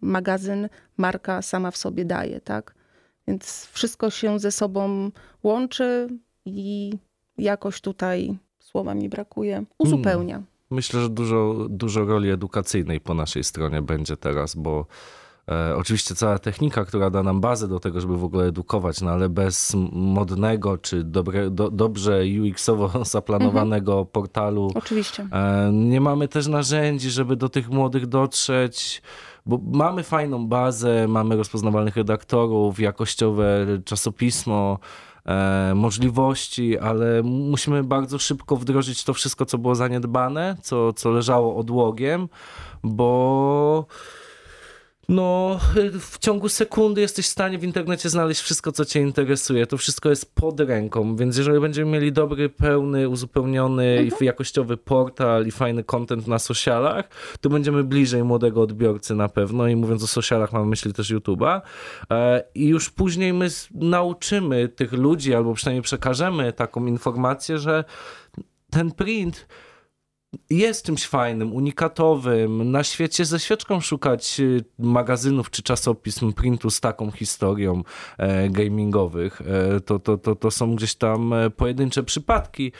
[0.01, 2.41] magazyn, marka sama w sobie daje.
[2.41, 2.75] Tak?
[3.27, 5.12] Więc wszystko się ze sobą
[5.43, 6.08] łączy
[6.45, 6.93] i
[7.38, 10.36] jakoś tutaj słowa mi brakuje, uzupełnia.
[10.36, 10.53] Hmm.
[10.73, 14.86] Myślę, że dużo, dużo roli edukacyjnej po naszej stronie będzie teraz, bo
[15.51, 19.12] e, oczywiście cała technika, która da nam bazę do tego, żeby w ogóle edukować, no
[19.12, 24.07] ale bez modnego czy dobre, do, dobrze UX-owo zaplanowanego mhm.
[24.07, 24.71] portalu.
[24.75, 25.27] Oczywiście.
[25.31, 29.01] E, nie mamy też narzędzi, żeby do tych młodych dotrzeć
[29.45, 34.79] bo mamy fajną bazę, mamy rozpoznawalnych redaktorów, jakościowe czasopismo,
[35.75, 42.29] możliwości, ale musimy bardzo szybko wdrożyć to wszystko, co było zaniedbane, co, co leżało odłogiem,
[42.83, 43.86] bo
[45.10, 45.60] no,
[46.00, 49.68] w ciągu sekundy jesteś w stanie w internecie znaleźć wszystko, co cię interesuje.
[49.68, 54.22] To wszystko jest pod ręką, więc jeżeli będziemy mieli dobry, pełny, uzupełniony mhm.
[54.22, 57.10] i jakościowy portal i fajny content na socialach,
[57.42, 61.62] to będziemy bliżej młodego odbiorcy na pewno i mówiąc o socialach mam myśli też YouTube'a
[62.12, 67.84] e, i już później my nauczymy tych ludzi albo przynajmniej przekażemy taką informację, że
[68.70, 69.48] ten print
[70.50, 72.72] jest czymś fajnym, unikatowym.
[72.72, 77.84] Na świecie ze świeczką szukać y, magazynów czy czasopism printu z taką historią
[78.17, 79.41] e, gamingowych.
[79.41, 82.72] E, to, to, to, to są gdzieś tam e, pojedyncze przypadki.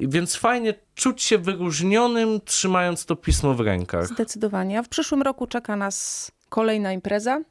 [0.00, 4.06] Więc fajnie czuć się wyróżnionym, trzymając to pismo w rękach.
[4.06, 4.78] Zdecydowanie.
[4.78, 7.42] A w przyszłym roku czeka nas kolejna impreza,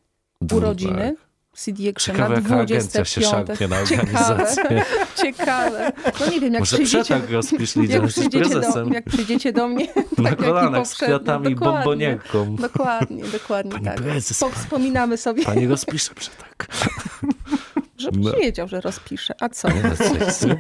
[0.54, 1.15] urodziny.
[1.18, 1.26] Tak.
[1.56, 3.10] CD Action Ciekawe, na 25.
[3.10, 4.63] się szarpnie na organizację.
[4.63, 4.86] Ciekawe,
[5.24, 5.91] ciekawe.
[6.20, 7.04] No nie wiem, jak Może przyjdziecie...
[7.04, 9.88] przetarg rozpisz jak przyjdziecie, do, jak przyjdziecie do mnie...
[10.18, 12.56] Na tak, kolanach z kwiatami i bombonienką.
[12.56, 13.96] Dokładnie, dokładnie Pani tak.
[13.96, 15.44] prezes, Wspominamy sobie.
[15.44, 16.68] Pani rozpisze przetarg.
[17.98, 18.34] Żebyś No.
[18.34, 19.34] wiedział, że rozpiszę.
[19.41, 19.70] A co?
[19.70, 20.56] Nie, no,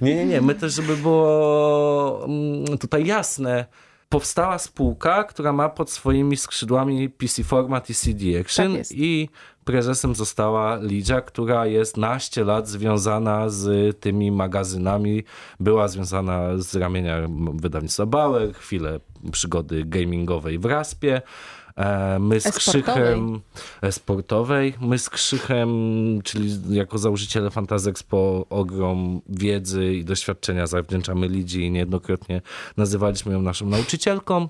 [0.00, 0.40] nie, nie, nie.
[0.40, 3.66] My też, żeby było mm, tutaj jasne,
[4.12, 9.28] powstała spółka, która ma pod swoimi skrzydłami PC Format i CD Action Tak i
[9.64, 15.24] prezesem została Lidia, która jest naście lat związana z tymi magazynami.
[15.60, 19.00] Była związana z ramienia wydawnictwa Bauer, chwilę
[19.32, 21.22] przygody gamingowej w Raspie.
[21.76, 22.56] E, My z.
[22.56, 23.40] Krzychem
[23.82, 24.74] e, sportowej.
[24.80, 25.68] My z Krzychem,
[26.24, 32.42] czyli jako założyciele Fantasy Expo, ogrom wiedzy i doświadczenia zawdzięczamy Lidzi i niejednokrotnie
[32.76, 34.48] nazywaliśmy ją naszą nauczycielką.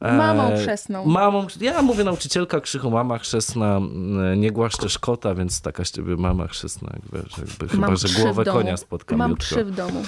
[0.00, 1.04] E, Mamą chrzestną.
[1.06, 6.16] Mamą, ja mówię nauczycielka Krzychu, mama chrzestna, m, nie głaszczesz kota, więc taka z ciebie
[6.16, 8.58] mama chrzestna, jakby, jakby, chyba, że głowę domu.
[8.58, 9.44] konia spotkam Mam jutro.
[9.46, 10.02] trzy w domu.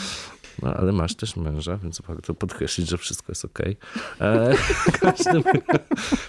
[0.62, 3.76] No, ale masz też męża, więc warto podkreślić, że wszystko jest okej.
[4.20, 4.54] E,
[4.92, 5.42] w, każdym,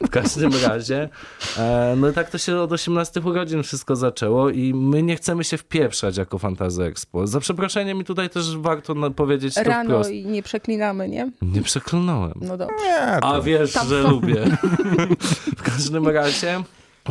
[0.06, 1.10] w każdym razie,
[1.58, 5.44] e, no i tak to się od 18 urodzin wszystko zaczęło i my nie chcemy
[5.44, 7.28] się wpieprzać jako Fantazy Expo.
[7.28, 10.12] Za przeproszeniem i tutaj też warto powiedzieć to Rano wprost.
[10.12, 11.32] i nie przeklinamy, nie?
[11.42, 12.34] Nie przeklnąłem.
[12.42, 12.76] No dobrze.
[12.86, 13.44] Nie, A to...
[13.44, 14.46] wiesz, Tam że to- lubię.
[15.58, 16.64] W każdym razie,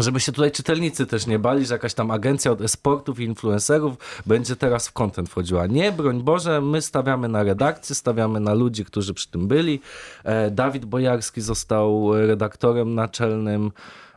[0.03, 3.97] żeby się tutaj czytelnicy też nie bali, że jakaś tam agencja od esportów i influencerów
[4.27, 5.67] będzie teraz w content wchodziła.
[5.67, 9.81] Nie, broń Boże, my stawiamy na redakcję, stawiamy na ludzi, którzy przy tym byli.
[10.25, 13.73] E, Dawid Bojarski został redaktorem naczelnym.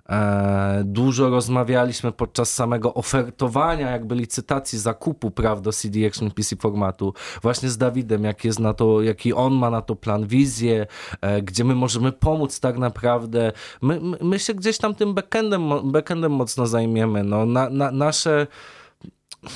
[0.09, 7.13] E, Dużo rozmawialiśmy podczas samego ofertowania, jakby licytacji zakupu praw do CD Action PC formatu,
[7.41, 10.87] właśnie z Dawidem, jak jest na to, jaki on ma na to plan, wizję,
[11.21, 13.51] e, gdzie my możemy pomóc tak naprawdę.
[13.81, 17.23] My, my, się gdzieś tam tym backendem, backendem mocno zajmiemy.
[17.23, 18.47] No, na, na, nasze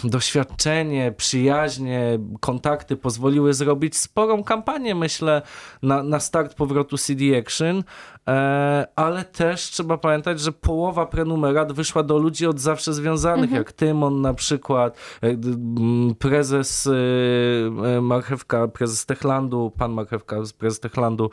[0.03, 5.41] doświadczenie, przyjaźnie, kontakty pozwoliły zrobić sporą kampanię, myślę,
[5.83, 7.83] na, na start powrotu CD Action,
[8.95, 14.21] ale też trzeba pamiętać, że połowa prenumerat wyszła do ludzi od zawsze związanych, jak Tymon
[14.21, 21.29] na przykład, mm, prezes y, Marchewka, prezes Techlandu, pan Marchewka, prezes Techlandu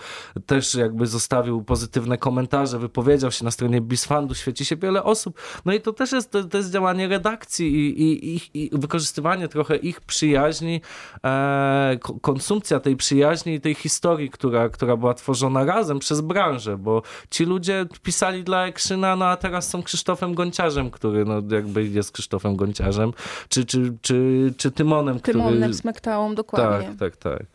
[0.47, 5.41] też jakby zostawił pozytywne komentarze, wypowiedział się na stronie Bisfandu, świeci się wiele osób.
[5.65, 9.77] No i to też jest, to, jest działanie redakcji i, i, ich- i wykorzystywanie trochę
[9.77, 10.81] ich przyjaźni,
[11.25, 16.78] e, ko- konsumpcja tej przyjaźni i tej historii, która, która była tworzona razem przez branżę,
[16.79, 21.89] bo ci ludzie pisali dla Ekrzyna, no a teraz są Krzysztofem Gonciarzem, który no jakby
[21.89, 23.13] jest Krzysztofem Gonciarzem,
[23.49, 25.75] czy, czy, czy, czy Tymonem, Tymonem który...
[25.75, 26.89] Smackdown, dokładnie.
[26.89, 27.47] Tak, tak, tak.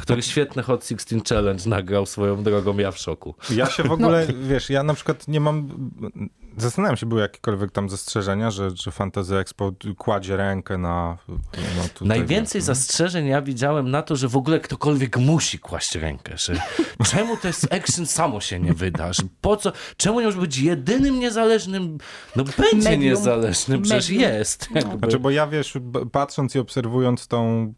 [0.00, 3.34] Który świetny Hot 16 Challenge nagrał swoją drogą, ja w szoku.
[3.50, 5.68] Ja się w ogóle, wiesz, ja na przykład nie mam.
[6.56, 11.18] Zastanawiam się, były jakiekolwiek tam zastrzeżenia, że, że Fantasy Expo kładzie rękę na.
[11.76, 16.32] na tutaj, Najwięcej zastrzeżeń ja widziałem na to, że w ogóle ktokolwiek musi kłaść rękę,
[16.36, 16.60] że
[17.10, 20.58] czemu to jest action samo się nie wyda, że po co, czemu nie może być
[20.58, 21.98] jedynym niezależnym,
[22.36, 23.00] no będzie Medium.
[23.00, 24.30] niezależnym, przecież Medium.
[24.30, 24.68] jest.
[24.70, 24.80] No.
[24.80, 24.98] Jakby.
[24.98, 25.78] Znaczy, bo ja wiesz,
[26.12, 27.74] patrząc i obserwując tą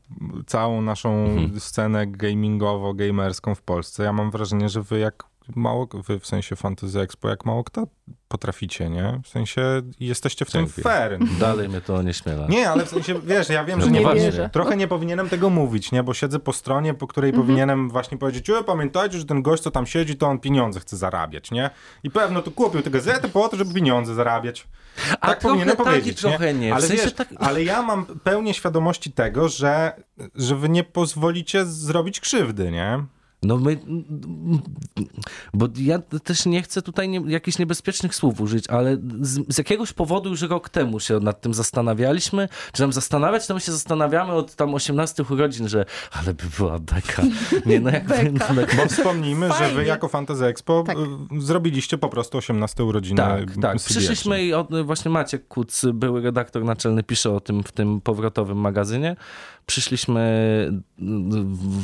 [0.46, 1.60] całą naszą Mhm.
[1.60, 7.00] scenę gamingowo-gamerską w Polsce, ja mam wrażenie, że wy jak mało, wy w sensie Fantasy
[7.00, 7.86] Expo, jak mało kto
[8.28, 9.20] potraficie, nie?
[9.24, 9.62] W sensie
[10.00, 10.84] jesteście w tym Dziękuję.
[10.84, 11.18] fair.
[11.40, 12.46] Dalej mnie to onieśmiela.
[12.48, 15.50] Nie, ale w sensie, wiesz, ja wiem, No że nie, nie trochę nie powinienem tego
[15.50, 16.02] mówić, nie?
[16.02, 17.46] Bo siedzę po stronie, po której Mhm.
[17.46, 20.96] powinienem właśnie powiedzieć, o, pamiętajcie, że ten gość, co tam siedzi, to on pieniądze chce
[20.96, 21.70] zarabiać, nie?
[22.02, 24.66] I pewno tu kupił tę gazetę po to, żeby pieniądze zarabiać.
[25.20, 26.70] A tak trochę powinienem tak i powiedzieć, trochę nie.
[26.70, 29.92] W Ale, sensie wiesz, tak- ale ja mam pełnię świadomości tego, że,
[30.34, 33.04] że wy nie pozwolicie zrobić krzywdy, nie?
[33.42, 33.78] No my,
[35.54, 39.92] bo ja też nie chcę tutaj nie, jakichś niebezpiecznych słów użyć, ale z, z jakiegoś
[39.92, 42.48] powodu już rok temu się nad tym zastanawialiśmy.
[42.72, 46.78] Czy nam zastanawiać, to my się zastanawiamy od tam 18 urodzin, że ale by była
[46.78, 47.22] beka.
[47.66, 48.52] Nie, no jakby, Beka.
[48.54, 49.82] no, tak, Bo wspomnijmy, że wy Fajnie.
[49.88, 50.96] jako Fantasy Expo Tak.
[50.98, 53.76] y, zrobiliście po prostu 18 urodziny tak, tak.
[53.76, 58.58] Przyszliśmy i od, właśnie Maciek Kuc, były redaktor naczelny, pisze o tym w tym powrotowym
[58.58, 59.16] magazynie.
[59.68, 60.22] Przyszliśmy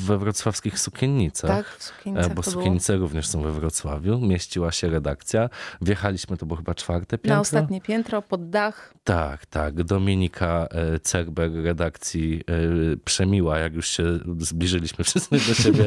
[0.04, 1.50] we wrocławskich sukiennicach.
[1.50, 2.64] Tak, w E, sukienicach Bo to było.
[2.98, 4.18] również są we Wrocławiu.
[4.18, 5.50] Mieściła się redakcja.
[5.82, 7.34] Wjechaliśmy, to było chyba czwarte piętro.
[7.34, 8.94] Na ostatnie piętro, pod dach.
[9.04, 9.82] Tak, tak.
[9.82, 14.04] Dominika e, Cerber redakcji e, Przemiła, jak już się
[14.38, 15.84] zbliżyliśmy wszyscy do siebie,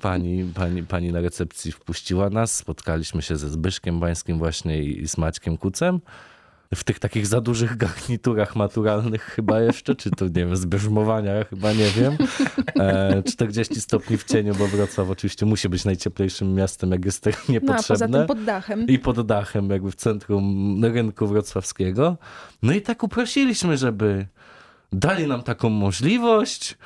[0.00, 2.54] pani, pani, pani na recepcji wpuściła nas.
[2.56, 6.00] Spotkaliśmy się ze Zbyszkiem Bańskim właśnie i z Maćkiem Kucem.
[6.74, 11.72] W tych takich za dużych garniturach maturalnych chyba jeszcze, czy to nie wiem, zbierzmowania, chyba
[11.72, 12.16] nie wiem.
[12.78, 17.30] E, 40 stopni w cieniu, bo Wrocław oczywiście musi być najcieplejszym miastem, jak jest to
[17.30, 17.86] No niepotrzebne.
[17.88, 18.86] poza tym pod dachem.
[18.86, 22.16] I pod dachem, jakby w centrum rynku wrocławskiego.
[22.62, 24.26] No i tak uprosiliśmy, żeby
[24.92, 26.78] dali nam taką możliwość,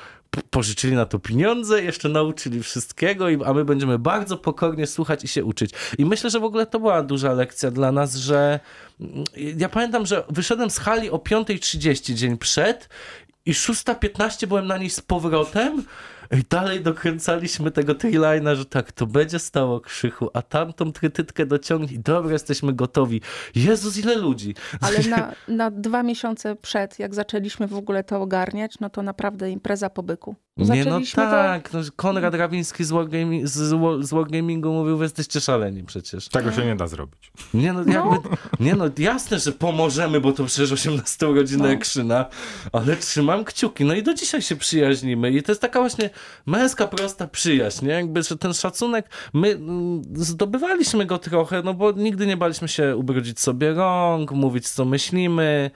[0.50, 5.44] pożyczyli na to pieniądze, jeszcze nauczyli wszystkiego, a my będziemy bardzo pokornie słuchać i się
[5.44, 5.70] uczyć.
[5.98, 8.60] I myślę, że w ogóle to była duża lekcja dla nas, że
[9.00, 9.24] mm,
[9.56, 12.88] ja pamiętam, że wyszedłem z hali o 5.30 dzień przed
[13.46, 15.84] i 6.15 byłem na niej z powrotem
[16.34, 21.98] i dalej dokręcaliśmy tego triline'a, że tak, to będzie stało krzychu, a tamtą trytytkę dociągnij.
[21.98, 23.20] Dobra, jesteśmy gotowi.
[23.54, 24.54] Jezus, ile ludzi.
[24.80, 25.32] Ale na,
[25.64, 30.02] na dwa miesiące przed, jak zaczęliśmy w ogóle to ogarniać, no to naprawdę impreza po
[30.02, 30.36] byku.
[30.56, 35.82] Nie no tak, no, Konrad Rawiński z, Wargami- z, z Wargamingu mówił, wy jesteście szaleni
[35.84, 36.28] przecież.
[36.28, 37.32] Tego się nie da zrobić.
[37.54, 38.28] Nie no, jakby,
[38.60, 41.70] nie no, jasne, że pomożemy, bo to przecież 18 urodziny No.
[41.70, 42.26] Ekrzyna,
[42.72, 43.84] ale trzymam kciuki.
[43.84, 46.10] No i do dzisiaj się przyjaźnimy i to jest taka właśnie
[46.46, 47.92] męska, prosta przyjaźń, nie?
[47.92, 52.96] Jakby, że ten szacunek, my mm, zdobywaliśmy go trochę, no bo nigdy nie baliśmy się
[52.96, 55.70] ubrudzić sobie rąk, mówić co myślimy,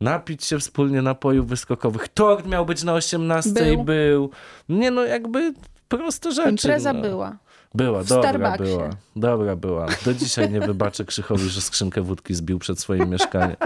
[0.00, 2.08] napić się wspólnie napojów wyskokowych.
[2.08, 3.84] Tort miał być na 18 i Był.
[3.84, 4.30] był.
[4.68, 5.54] Nie no, jakby
[5.88, 6.50] proste rzeczy.
[6.50, 7.00] Impreza no.
[7.02, 7.36] była.
[7.74, 8.64] Była, W dobra Starbucksie.
[8.76, 8.90] była.
[9.16, 9.86] Dobra była.
[10.04, 13.56] Do dzisiaj nie wybaczę Krzychowi, że skrzynkę wódki zbił przed swoim mieszkaniem.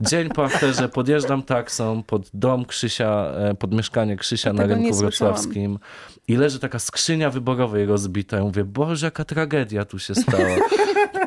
[0.00, 5.78] Dzień po afterze podjeżdżam taksą pod dom Krzysia, e, pod mieszkanie Krzysia na rynku wrocławskim
[6.28, 8.36] i leży taka skrzynia wyborowej rozbita.
[8.36, 10.56] Ja mówię, Boże, jaka tragedia tu się stała.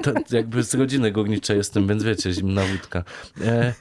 [0.03, 3.03] To jakby z rodziny górniczej jestem, więc wiecie, zimna wódka.
[3.41, 3.73] E,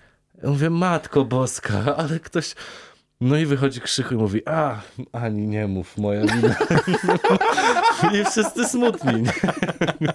[0.43, 2.55] ja mówię, Matko Boska, ale ktoś...
[3.21, 4.81] No i wychodzi Krzychu i mówi, a,
[5.13, 6.57] Ani, nie mów, moja wina.
[8.21, 9.23] I wszyscy smutni.
[9.23, 9.33] Nie?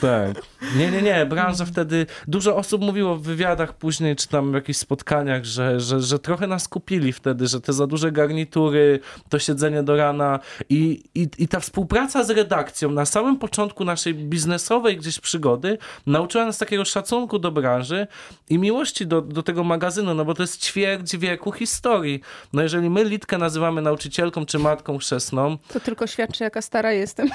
[0.00, 0.42] tak.
[0.76, 1.26] Nie, nie, nie.
[1.26, 6.00] Branża wtedy, dużo osób mówiło w wywiadach później, czy tam w jakichś spotkaniach, że, że,
[6.00, 11.02] że trochę nas kupili wtedy, że te za duże garnitury, to siedzenie do rana i,
[11.14, 16.58] i, i ta współpraca z redakcją na samym początku naszej biznesowej gdzieś przygody nauczyła nas
[16.58, 18.06] takiego szacunku do branży
[18.50, 22.09] i miłości do, do tego magazynu, no bo to jest ćwierć wieku historii.
[22.52, 27.28] No jeżeli my Litkę nazywamy nauczycielką czy matką chrzestną, To tylko świadczy, jaka stara jestem.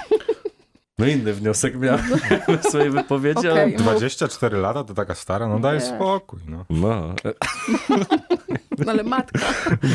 [0.98, 2.02] no inny wniosek miałem
[2.64, 3.62] w swojej wypowiedzi, ale...
[3.62, 3.74] Okej.
[3.74, 3.82] Mów.
[3.82, 6.40] 24 lata to taka stara, no daj spokój.
[6.48, 6.66] No.
[6.70, 7.14] No,
[8.86, 9.40] No ale matka,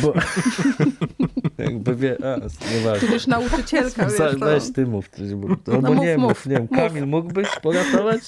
[0.02, 0.14] bo...
[1.64, 2.16] Jakby wie...
[2.24, 2.36] A,
[2.74, 3.06] nieważne.
[3.08, 4.46] tudzież nauczycielka, wiesz, Za, to...
[4.46, 6.68] weź ty mów bo, albo No mów, nie mów, mów, nie wiem.
[6.68, 8.20] Kamil, mógłbyś poratować?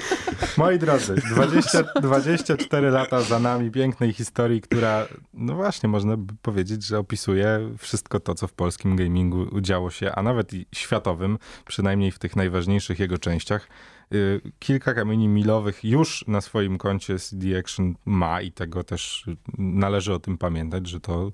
[0.58, 6.84] Moi drodzy, 20, 24 lata za nami pięknej historii, która, no właśnie, można by powiedzieć,
[6.84, 12.10] że opisuje wszystko to, co w polskim gamingu działo się, a nawet i światowym, przynajmniej
[12.10, 13.68] w tych najważniejszych jego częściach.
[14.14, 19.26] Y, Kilka kamieni milowych już na swoim koncie CD Action ma i tego też
[19.58, 21.32] należy o tym pamiętać, że to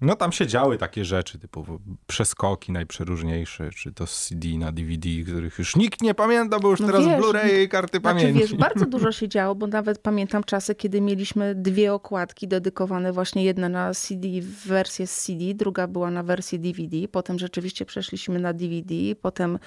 [0.00, 5.08] no tam się działy takie rzeczy, typu przeskoki najprzeróżniejsze, czy to z CD na DVD,
[5.22, 8.40] których już nikt nie pamięta, bo już No teraz wiesz, Blu-ray i karty Znaczy, pamięci.
[8.40, 13.44] wiesz, bardzo dużo się działo, bo nawet pamiętam czasy, kiedy mieliśmy dwie okładki dedykowane, właśnie
[13.44, 14.28] jedna na CD,
[14.66, 19.58] wersję z CD, druga była na wersję DVD, potem rzeczywiście przeszliśmy na DVD, potem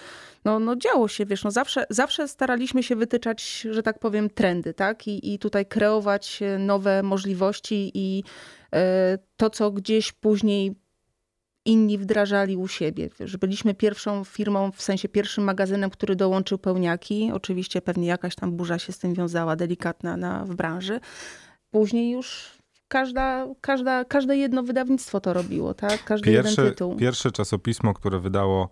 [0.46, 4.74] no, no działo się, wiesz, no zawsze, zawsze staraliśmy się wytyczać, że tak powiem, trendy,
[4.74, 5.08] tak?
[5.08, 8.24] I, i tutaj kreować e, nowe możliwości i
[8.74, 10.76] e, to, co gdzieś później
[11.66, 13.10] inni wdrażali u siebie.
[13.20, 17.32] Wiesz, byliśmy pierwszą firmą, w sensie pierwszym magazynem, który dołączył pełniaki.
[17.34, 21.00] Oczywiście pewnie jakaś tam burza się z tym wiązała, delikatna na, w branży.
[21.72, 22.58] Później już
[22.92, 26.04] każda, każda, każde jedno wydawnictwo to robiło, tak?
[26.04, 26.96] Każdy jeden Pierwsze, tytuł.
[26.96, 28.70] pierwsze czasopismo, które wydało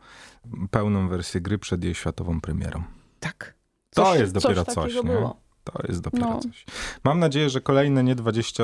[0.71, 2.83] pełną wersję gry przed jej światową premierą.
[3.19, 3.53] Tak.
[3.95, 5.09] To Coś- jest dopiero coś, takiego nie?
[5.09, 5.39] było.
[5.63, 6.39] To jest dopiero No.
[6.39, 6.65] coś.
[7.03, 8.63] Mam nadzieję, że kolejne nie 20.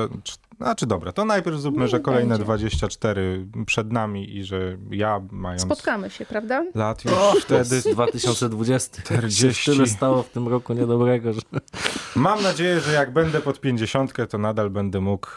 [0.56, 2.44] Znaczy dobra, to najpierw zróbmy, Nie że kolejne będzie.
[2.44, 6.64] 24 przed nami i że ja mając Spotkamy się, prawda?
[6.74, 7.80] lat już O, wtedy.
[7.92, 9.02] 2020.
[9.02, 9.62] 40.
[9.62, 11.40] Się Tyle stało w tym roku niedobrego, że...
[12.16, 15.28] Mam nadzieję, że jak będę pod 50, to nadal będę mógł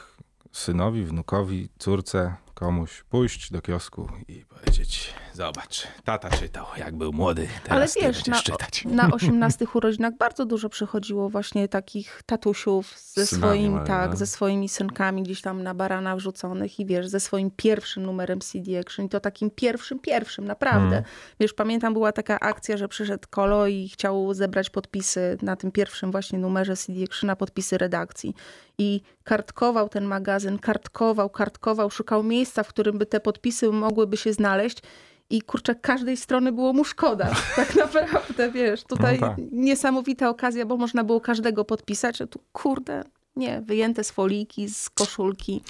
[0.52, 7.48] synowi, wnukowi, córce, komuś pójść do kiosku i powiedzieć: Zobacz, tata czytał, jak był młody.
[7.64, 8.86] Teraz Ale ty wiesz, będziesz na, czytać.
[8.86, 14.18] na 18 urodzinach bardzo dużo przychodziło właśnie takich tatusiów ze Synami swoim, mają, tak, no.
[14.18, 18.80] ze swoimi synkami gdzieś tam na barana wrzuconych i wiesz, ze swoim pierwszym numerem CD
[18.80, 20.98] Action i to takim pierwszym, pierwszym, naprawdę.
[20.98, 21.04] Mm.
[21.40, 26.12] Wiesz, pamiętam była taka akcja, że przyszedł Kolo i chciał zebrać podpisy na tym pierwszym
[26.12, 28.34] właśnie numerze CD Action na podpisy redakcji
[28.78, 34.34] i kartkował ten magazyn, kartkował, kartkował, szukał miejsca, w którym by te podpisy mogłyby się
[34.34, 34.82] znaleźć
[35.30, 37.32] i kurczę, każdej strony było mu szkoda.
[37.56, 39.38] Tak naprawdę, wiesz, tutaj No tak.
[39.52, 43.04] niesamowita okazja, bo można było każdego podpisać, a tu kurde,
[43.36, 45.62] Nie, wyjęte z foliki, z koszulki.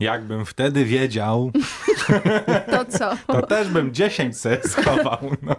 [0.00, 1.50] Jakbym wtedy wiedział,
[2.70, 3.10] To co?
[3.26, 5.18] to też bym 10 se schował.
[5.42, 5.56] No.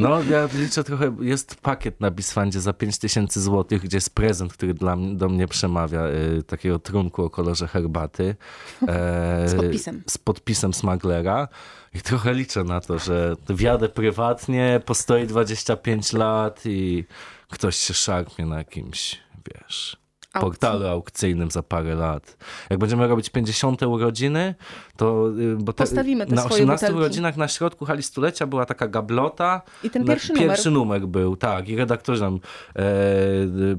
[0.00, 4.74] No, ja liczę trochę, jest pakiet na Bisfandzie za 5000 zł, gdzie jest prezent, który
[4.74, 6.06] dla do mnie przemawia,
[6.38, 8.34] y, takiego trunku o kolorze herbaty.
[8.88, 10.02] E, Z podpisem.
[10.06, 11.48] Z podpisem smaglera.
[11.94, 17.04] I trochę liczę na to, że wjadę prywatnie, postoi 25 lat i
[17.50, 19.20] ktoś się szarpnie na jakimś,
[19.54, 19.96] wiesz,
[20.36, 20.50] Aukcji.
[20.50, 22.36] portalu aukcyjnym za parę lat.
[22.70, 23.82] Jak będziemy robić 50.
[23.82, 24.54] urodziny,
[24.96, 25.28] to...
[25.38, 27.00] y, Bo te, Postawimy te Na swoje 18 butelki.
[27.00, 30.48] urodzinach na środku hali stulecia była taka gablota, I ten no, pierwszy numer.
[30.48, 31.68] Pierwszy numer był, tak.
[31.68, 32.38] I redaktor nam,
[32.76, 32.82] e,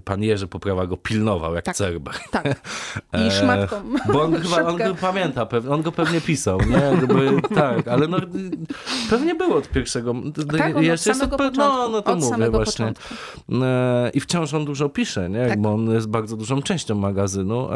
[0.05, 1.75] pan Jerzy Poprawa go pilnował, jak Tak.
[1.75, 2.13] cerber.
[2.31, 2.45] Tak.
[3.27, 3.75] I szmatką.
[4.13, 6.75] Bo on chyba, on go pamięta, on go pewnie pisał, nie?
[6.77, 8.17] Jakby, tak, ale no,
[9.09, 10.13] pewnie było od pierwszego.
[10.57, 11.91] Tak, on jeszcze samego od, no, początku.
[11.91, 12.93] no to Od mówię właśnie.
[13.63, 15.47] E, I wciąż on dużo pisze, nie?
[15.47, 15.61] Tak.
[15.61, 17.69] Bo on jest bardzo dużą częścią magazynu.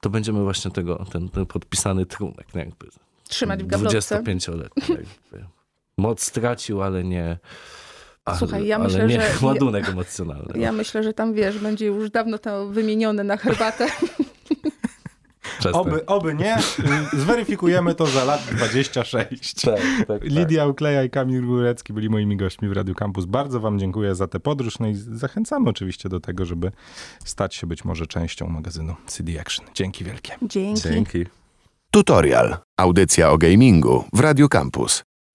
[0.00, 2.46] To będziemy właśnie tego, ten, ten podpisany trunek?
[2.54, 2.86] Jakby
[3.28, 4.22] Trzymać w gablotce.
[4.22, 4.82] 25-letni.
[4.94, 5.46] jakby.
[5.98, 7.38] Moc stracił, ale nie.
[8.24, 10.58] Ale, Słuchaj, ja ale myślę, nie że- ładunek emocjonalny.
[10.58, 13.86] Ja myślę, że tam wiesz, będzie już dawno to wymienione na herbatę.
[15.58, 15.82] Przestań.
[15.82, 16.58] Oby, oby nie.
[17.12, 19.54] Zweryfikujemy to za lat 26.
[19.54, 20.24] Tak, tak, tak.
[20.24, 23.24] Lidia Ukleja i Kamil Górecki byli moimi gośćmi w Radiu Campus.
[23.24, 24.78] Bardzo wam dziękuję za tę podróż.
[24.78, 26.72] No i zachęcamy oczywiście do tego, żeby
[27.24, 29.66] stać się być może częścią magazynu CD Action.
[29.74, 30.36] Dzięki wielkie.
[30.42, 30.82] Dzięki.
[30.82, 31.26] Dzięki.
[31.90, 32.56] Tutorial.
[32.76, 35.05] Audycja o gamingu w Radio Campus.